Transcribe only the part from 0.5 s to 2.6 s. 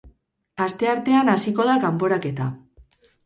Asteartean hasiko da kanporaketa.